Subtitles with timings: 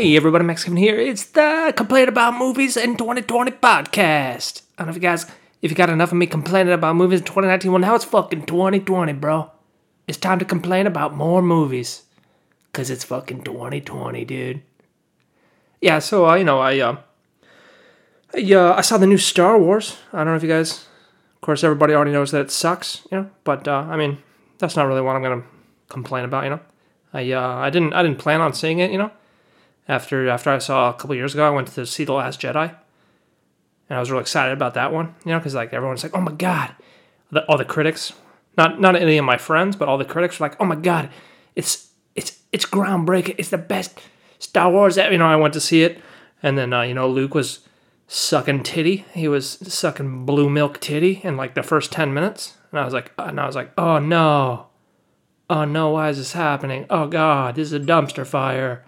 [0.00, 0.98] Hey everybody, Max Kevin here.
[0.98, 4.62] It's the Complain About Movies in 2020 podcast.
[4.78, 5.26] I don't know if you guys,
[5.60, 8.46] if you got enough of me complaining about movies in 2019, well now it's fucking
[8.46, 9.50] 2020, bro.
[10.08, 12.04] It's time to complain about more movies.
[12.72, 14.62] Cause it's fucking 2020, dude.
[15.82, 16.96] Yeah, so, uh, you know, I, uh,
[18.34, 19.98] I, uh, I saw the new Star Wars.
[20.14, 20.86] I don't know if you guys,
[21.34, 24.16] of course, everybody already knows that it sucks, you know, but, uh, I mean,
[24.56, 25.44] that's not really what I'm gonna
[25.90, 26.60] complain about, you know.
[27.12, 29.10] I, uh, I didn't, I didn't plan on seeing it, you know
[29.90, 32.68] after after I saw a couple years ago, I went to see The Last Jedi,
[33.88, 35.16] and I was really excited about that one.
[35.24, 36.70] You know, because like everyone's like, "Oh my god!"
[37.32, 38.12] The, all the critics,
[38.56, 41.10] not not any of my friends, but all the critics were like, "Oh my god,
[41.56, 43.34] it's it's it's groundbreaking.
[43.36, 44.00] It's the best
[44.38, 45.10] Star Wars." Ever.
[45.12, 46.00] You know, I went to see it,
[46.40, 47.66] and then uh, you know Luke was
[48.06, 49.04] sucking titty.
[49.12, 52.94] He was sucking blue milk titty in like the first ten minutes, and I was
[52.94, 54.68] like, and I was like, "Oh no."
[55.48, 56.86] Oh no, why is this happening?
[56.88, 58.84] Oh god, this is a dumpster fire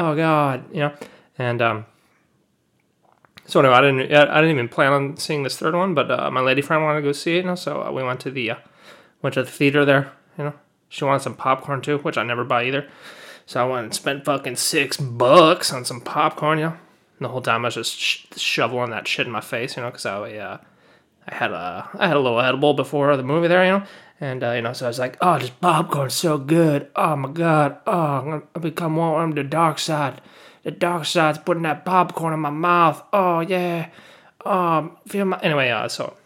[0.00, 0.94] oh god, you know,
[1.38, 1.86] and um,
[3.46, 6.30] so anyway, I didn't I didn't even plan on seeing this third one, but uh,
[6.30, 8.30] my lady friend wanted to go see it, you know, so uh, we went to
[8.30, 8.56] the uh,
[9.22, 10.54] went to the theater there, you know.
[10.88, 12.88] She wanted some popcorn too, which I never buy either.
[13.46, 16.70] So I went and spent fucking six bucks on some popcorn, you know.
[16.70, 19.82] And the whole time I was just sh- shoveling that shit in my face, you
[19.82, 20.58] know, because I uh,
[21.28, 23.84] I had a I had a little edible before the movie there, you know,
[24.20, 26.88] and, uh, you know, so I was like, oh, this popcorn's so good.
[26.94, 27.78] Oh, my God.
[27.86, 30.20] Oh, I'm to become one of the dark side.
[30.62, 33.02] The dark side's putting that popcorn in my mouth.
[33.12, 33.88] Oh, yeah.
[34.44, 35.38] Um, feel my...
[35.40, 36.16] Anyway, uh, so,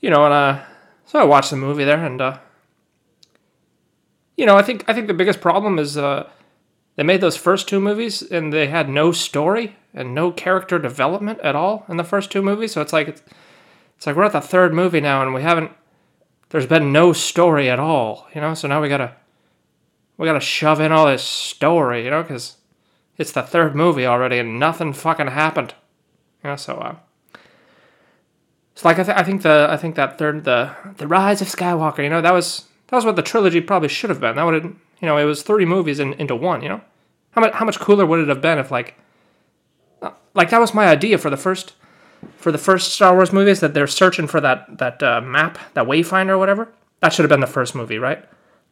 [0.00, 0.62] you know, and, uh,
[1.06, 2.38] so I watched the movie there, and, uh,
[4.36, 6.28] you know, I think, I think the biggest problem is, uh,
[6.96, 11.40] they made those first two movies, and they had no story and no character development
[11.40, 12.72] at all in the first two movies.
[12.72, 13.22] So it's like, it's,
[13.96, 15.72] it's like we're at the third movie now, and we haven't
[16.50, 18.54] there's been no story at all, you know.
[18.54, 19.14] So now we gotta
[20.16, 22.56] we gotta shove in all this story, you know, because
[23.16, 25.74] it's the third movie already and nothing fucking happened,
[26.44, 26.56] you know.
[26.56, 26.96] So uh,
[28.72, 31.48] it's like I, th- I think the I think that third the the Rise of
[31.48, 34.36] Skywalker, you know, that was that was what the trilogy probably should have been.
[34.36, 36.80] That would have, you know it was three movies in, into one, you know.
[37.30, 38.96] How much how much cooler would it have been if like
[40.34, 41.74] like that was my idea for the first
[42.36, 45.86] for the first Star Wars movies that they're searching for that that uh, map, that
[45.86, 46.72] wayfinder or whatever.
[47.00, 48.24] That should have been the first movie, right?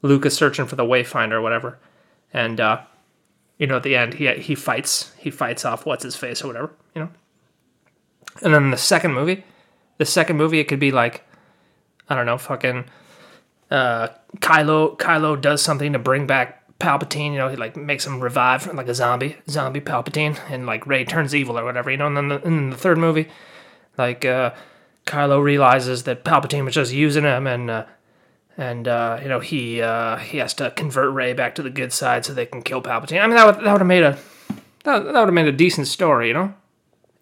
[0.03, 1.79] Luke is searching for the wayfinder or whatever,
[2.33, 2.83] and uh,
[3.59, 6.49] you know at the end he he fights he fights off what's his face or
[6.49, 7.11] whatever, you know.
[8.43, 9.45] And then the second movie,
[9.99, 11.25] the second movie it could be like,
[12.09, 12.85] I don't know, fucking
[13.71, 18.21] uh, Kylo Kylo does something to bring back Palpatine, you know, he like makes him
[18.21, 22.07] revive like a zombie, zombie Palpatine, and like Rey turns evil or whatever, you know.
[22.07, 23.29] And then the, in the third movie,
[23.97, 24.55] like uh,
[25.07, 27.85] Kylo realizes that Palpatine was just using him, and uh,
[28.57, 31.93] and uh, you know he uh, he has to convert Rey back to the good
[31.93, 33.23] side so they can kill Palpatine.
[33.23, 34.17] I mean that would that would have made a
[34.85, 36.55] that, that would have made a decent story, you know,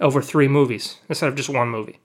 [0.00, 1.98] over three movies instead of just one movie.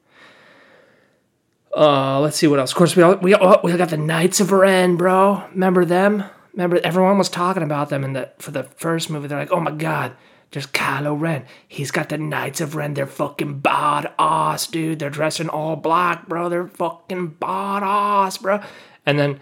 [1.75, 2.72] Uh, let's see what else.
[2.72, 5.44] Of course, we all, we all, we got the Knights of Ren, bro.
[5.51, 6.25] Remember them?
[6.53, 9.28] Remember, everyone was talking about them in the for the first movie.
[9.28, 10.13] They're like, "Oh my god,
[10.51, 11.45] there's Kylo Ren.
[11.67, 12.94] He's got the Knights of Ren.
[12.94, 15.00] They're fucking bod ass, dude.
[15.00, 16.50] They're dressing all black, bro.
[16.50, 18.62] They're fucking bod ass, bro."
[19.06, 19.39] And then,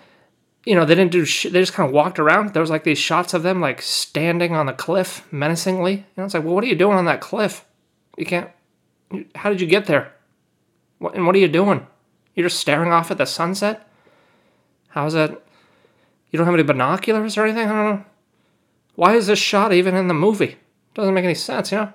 [0.65, 1.51] you know, they didn't do shit.
[1.51, 2.53] They just kind of walked around.
[2.53, 5.93] There was like these shots of them like standing on the cliff menacingly.
[5.93, 7.65] You know, it's like, well, what are you doing on that cliff?
[8.17, 8.49] You can't.
[9.35, 10.13] How did you get there?
[10.99, 11.87] What and what are you doing?
[12.35, 13.89] You're just staring off at the sunset.
[14.89, 15.41] How's that?
[16.31, 17.67] You don't have any binoculars or anything?
[17.67, 18.05] I don't know.
[18.95, 20.57] Why is this shot even in the movie?
[20.93, 21.93] Doesn't make any sense, you know?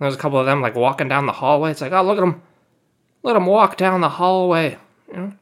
[0.00, 1.70] There's a couple of them like walking down the hallway.
[1.70, 2.42] It's like, oh, look at them.
[3.22, 4.78] Let them walk down the hallway,
[5.08, 5.32] you know?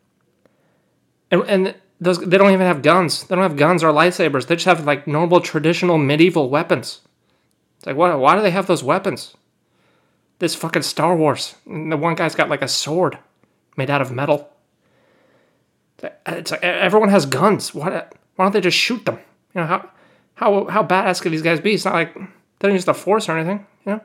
[1.31, 3.25] And, and those, they don't even have guns.
[3.25, 4.47] They don't have guns or lightsabers.
[4.47, 7.01] They just have like normal traditional medieval weapons.
[7.79, 9.35] It's like, why, why do they have those weapons?
[10.41, 11.55] This fucking Star Wars.
[11.65, 13.19] And the one guy's got like a sword
[13.77, 14.51] made out of metal.
[16.27, 17.75] It's like everyone has guns.
[17.75, 18.05] Why,
[18.37, 19.19] why don't they just shoot them?
[19.55, 19.91] You know how
[20.35, 21.75] how how badass could these guys be?
[21.75, 23.67] It's not like they don't use the force or anything.
[23.85, 24.01] You know,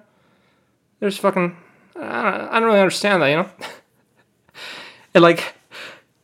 [0.99, 1.55] they're just fucking.
[1.95, 3.27] I don't, I don't really understand that.
[3.27, 3.49] You know,
[5.13, 5.53] and like,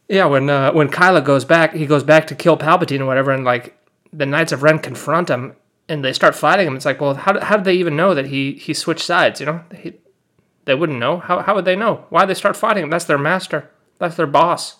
[0.09, 3.31] yeah, when uh, when Kylo goes back, he goes back to kill Palpatine or whatever,
[3.31, 3.77] and like
[4.11, 5.55] the Knights of Ren confront him
[5.87, 6.75] and they start fighting him.
[6.75, 9.39] It's like, well, how, how did they even know that he he switched sides?
[9.39, 9.93] You know, he,
[10.65, 11.19] they wouldn't know.
[11.19, 12.05] How how would they know?
[12.09, 12.89] Why they start fighting him?
[12.89, 13.69] That's their master.
[13.99, 14.77] That's their boss.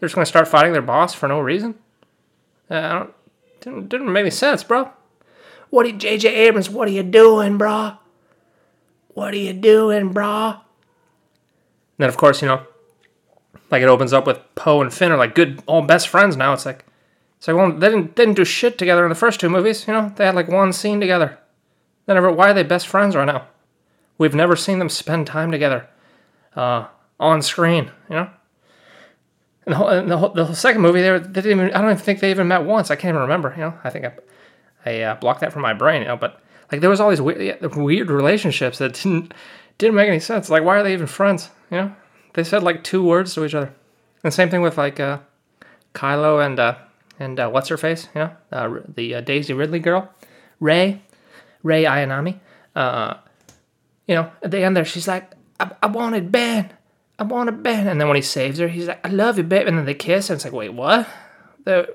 [0.00, 1.74] They're just gonna start fighting their boss for no reason.
[2.70, 3.14] Uh, I don't
[3.60, 4.90] didn't, didn't make any sense, bro.
[5.68, 6.34] What are J.J.
[6.34, 6.70] Abrams?
[6.70, 7.92] What are you doing, bro?
[9.08, 10.48] What are you doing, bro?
[10.48, 10.58] And
[11.98, 12.66] then, of course, you know,
[13.70, 16.52] like it opens up with Poe and Finn are like good old best friends now.
[16.52, 16.84] It's like,
[17.36, 19.86] it's like, well, they didn't they didn't do shit together in the first two movies.
[19.86, 21.38] You know, they had like one scene together.
[22.08, 22.32] Never.
[22.32, 23.46] Why are they best friends right now?
[24.18, 25.88] We've never seen them spend time together,
[26.56, 26.86] uh,
[27.18, 27.90] on screen.
[28.08, 28.30] You know.
[29.66, 31.74] And the whole, and the, whole, the second movie, they, were, they didn't even.
[31.74, 32.90] I don't even think they even met once.
[32.90, 33.52] I can't even remember.
[33.56, 33.74] You know.
[33.84, 34.12] I think I,
[34.86, 36.02] I uh, blocked that from my brain.
[36.02, 36.16] You know.
[36.16, 36.42] But
[36.72, 39.34] like there was all these weird, weird relationships that didn't
[39.78, 40.48] didn't make any sense.
[40.48, 41.50] Like why are they even friends?
[41.70, 41.96] You know.
[42.34, 43.74] They said like two words to each other.
[44.22, 45.18] And same thing with like uh,
[45.94, 46.76] Kylo and uh,
[47.18, 48.08] and uh, what's her face?
[48.14, 50.10] You know, uh, the uh, Daisy Ridley girl,
[50.58, 51.02] Rey,
[51.62, 52.40] Rey Ayanami.
[52.74, 53.14] Uh,
[54.06, 56.72] you know, at the end there, she's like, I, I wanted Ben.
[57.20, 57.86] I wanted Ben.
[57.86, 59.68] And then when he saves her, he's like, I love you, babe.
[59.68, 61.06] And then they kiss, and it's like, wait, what?
[61.64, 61.94] The,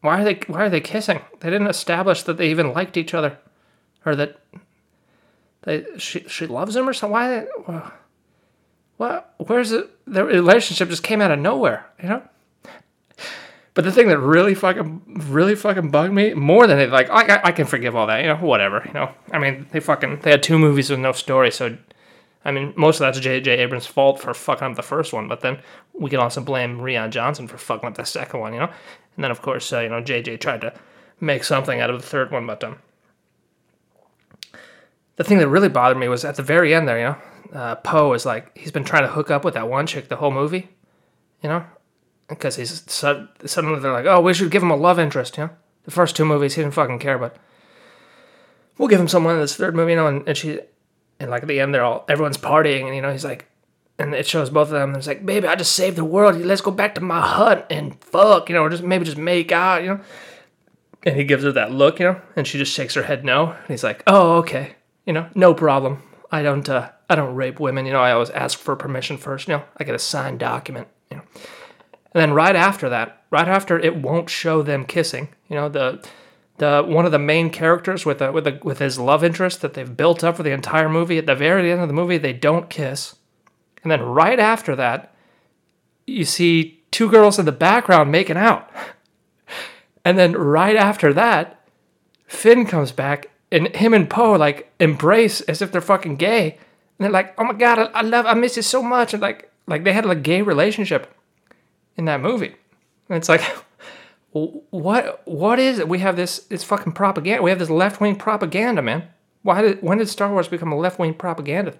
[0.00, 1.20] why are they Why are they kissing?
[1.40, 3.38] They didn't establish that they even liked each other,
[4.04, 4.40] or that
[5.62, 7.12] they she she loves him or something.
[7.12, 7.46] Why?
[7.68, 7.92] Well,
[8.96, 9.34] what?
[9.38, 9.90] Where's it?
[10.06, 12.22] The relationship just came out of nowhere, you know.
[13.74, 17.42] But the thing that really fucking, really fucking bugged me more than it, like, I,
[17.44, 19.10] I can forgive all that, you know, whatever, you know.
[19.30, 21.76] I mean, they fucking, they had two movies with no story, so,
[22.46, 23.50] I mean, most of that's J.J.
[23.58, 25.58] Abrams' fault for fucking up the first one, but then
[25.94, 28.70] we can also blame Rian Johnson for fucking up the second one, you know.
[29.16, 30.36] And then, of course, uh, you know, J.J.
[30.36, 30.72] tried to
[31.18, 32.78] make something out of the third one, but um,
[35.16, 37.74] the thing that really bothered me was at the very end there, you know, uh,
[37.74, 40.30] Poe is like, he's been trying to hook up with that one chick the whole
[40.30, 40.68] movie,
[41.42, 41.64] you know,
[42.28, 45.36] because he's suddenly they're like, oh, we should give him a love interest.
[45.36, 45.50] You know,
[45.84, 47.36] the first two movies he didn't fucking care, but
[48.78, 49.92] we'll give him someone in this third movie.
[49.92, 50.60] You know, and, and she
[51.20, 53.46] and like at the end, they're all everyone's partying, and you know, he's like,
[53.98, 54.90] and it shows both of them.
[54.90, 56.36] And it's like, baby, I just saved the world.
[56.36, 59.52] Let's go back to my hut and fuck, you know, or just maybe just make
[59.52, 60.00] out, you know.
[61.04, 63.52] And he gives her that look, you know, and she just shakes her head no.
[63.52, 64.74] And he's like, oh, okay,
[65.06, 66.02] you know, no problem.
[66.30, 68.00] I don't, uh, I don't rape women, you know.
[68.00, 69.62] I always ask for permission first, you know.
[69.76, 71.22] I get a signed document, you know.
[72.12, 76.04] And then right after that, right after it won't show them kissing, you know, the
[76.58, 79.74] the one of the main characters with a, with a, with his love interest that
[79.74, 81.18] they've built up for the entire movie.
[81.18, 83.16] At the very end of the movie, they don't kiss,
[83.82, 85.14] and then right after that,
[86.06, 88.70] you see two girls in the background making out,
[90.04, 91.60] and then right after that,
[92.26, 97.04] Finn comes back and him and Poe like embrace as if they're fucking gay, and
[97.04, 99.50] they're like, "Oh my god, I, I love, I miss you so much," and like
[99.66, 101.12] like they had like a gay relationship
[101.96, 102.54] in that movie.
[103.08, 103.42] And it's like,
[104.70, 105.88] what what is it?
[105.88, 107.42] We have this it's fucking propaganda.
[107.42, 109.08] We have this left wing propaganda, man.
[109.42, 111.78] Why did when did Star Wars become a left wing propaganda?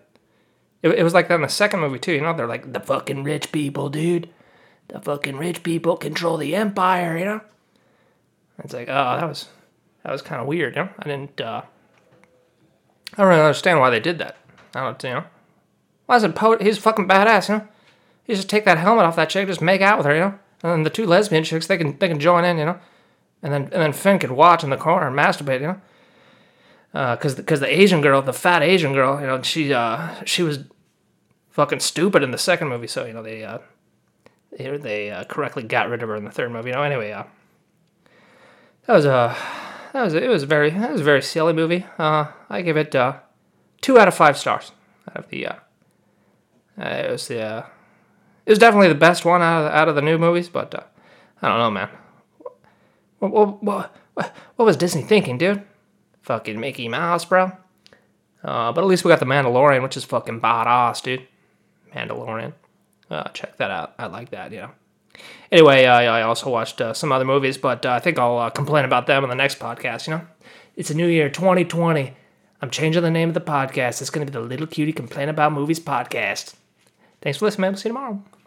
[0.83, 2.13] It, it was like that in the second movie too.
[2.13, 4.31] You know, they're like the fucking rich people, dude.
[4.89, 7.19] The fucking rich people control the empire.
[7.19, 7.41] You know.
[8.59, 9.49] It's like, oh, that was
[10.03, 10.77] that was kind of weird.
[10.77, 11.41] You know, I didn't.
[11.41, 11.63] uh
[13.15, 14.37] I don't really understand why they did that.
[14.75, 15.25] I don't, you know.
[16.07, 16.59] Why is it Poe?
[16.59, 17.69] He's fucking badass, you know.
[18.27, 20.39] You just take that helmet off that chick, just make out with her, you know.
[20.73, 22.79] And the two lesbian chicks, they can they can join in, you know.
[23.43, 25.81] And then and then Finn could watch in the corner and masturbate, you know.
[26.93, 30.43] Because uh, because the Asian girl, the fat Asian girl, you know, she uh she
[30.43, 30.61] was
[31.51, 33.59] fucking stupid in the second movie, so you know they uh
[34.57, 36.71] they, they uh, correctly got rid of her in the third movie.
[36.71, 37.25] You know, anyway, uh,
[38.87, 39.35] that was a uh,
[39.93, 41.87] that was it was very that was a very silly movie.
[41.99, 43.19] Uh, I give it uh,
[43.81, 44.73] two out of five stars
[45.09, 45.55] out of the uh,
[46.79, 47.67] uh it was the uh,
[48.47, 50.83] it was definitely the best one out of, out of the new movies, but uh,
[51.43, 51.89] I don't know, man.
[53.19, 55.63] What, what, what, what was Disney thinking, dude?
[56.23, 57.53] Fucking Mickey Mouse, bro.
[58.43, 61.27] Uh, but at least we got the Mandalorian, which is fucking badass, dude.
[61.95, 62.53] Mandalorian.
[63.11, 63.95] Uh, check that out.
[63.99, 64.71] I like that, you know.
[65.51, 68.85] Anyway, I also watched uh, some other movies, but uh, I think I'll uh, complain
[68.85, 70.27] about them in the next podcast, you know.
[70.77, 72.13] It's a new year, 2020.
[72.61, 74.01] I'm changing the name of the podcast.
[74.01, 76.55] It's going to be the Little Cutie Complain About Movies podcast.
[77.27, 77.73] Thanks for listening, man.
[77.73, 78.23] We'll see you tomorrow.